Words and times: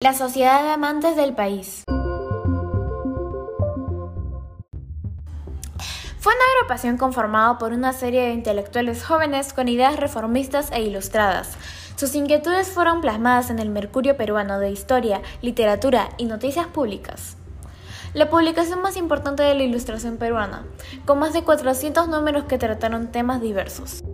La 0.00 0.14
Sociedad 0.14 0.62
de 0.62 0.70
Amantes 0.70 1.16
del 1.16 1.34
País. 1.34 1.82
Fue 6.20 6.32
una 6.32 6.44
agrupación 6.56 6.96
conformada 6.96 7.58
por 7.58 7.72
una 7.72 7.92
serie 7.92 8.26
de 8.26 8.32
intelectuales 8.32 9.04
jóvenes 9.04 9.52
con 9.52 9.66
ideas 9.66 9.96
reformistas 9.96 10.70
e 10.70 10.82
ilustradas. 10.82 11.56
Sus 11.96 12.14
inquietudes 12.14 12.68
fueron 12.68 13.00
plasmadas 13.00 13.50
en 13.50 13.58
el 13.58 13.70
Mercurio 13.70 14.16
peruano 14.16 14.60
de 14.60 14.70
Historia, 14.70 15.20
Literatura 15.42 16.10
y 16.16 16.26
Noticias 16.26 16.68
Públicas. 16.68 17.36
La 18.14 18.30
publicación 18.30 18.80
más 18.80 18.96
importante 18.96 19.42
de 19.42 19.56
la 19.56 19.64
ilustración 19.64 20.16
peruana, 20.16 20.64
con 21.06 21.18
más 21.18 21.32
de 21.32 21.42
400 21.42 22.06
números 22.06 22.44
que 22.44 22.56
trataron 22.56 23.10
temas 23.10 23.40
diversos. 23.40 24.04